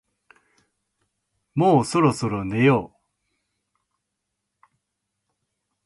[1.53, 2.97] もうそろそろ寝よ
[4.65, 4.69] う